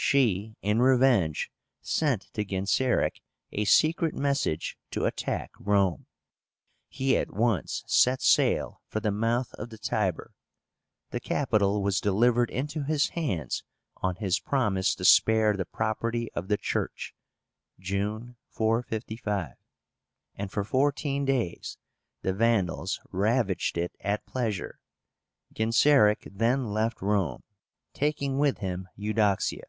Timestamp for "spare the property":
15.04-16.30